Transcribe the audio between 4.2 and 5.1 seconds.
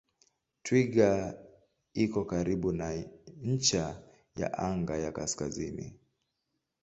ya anga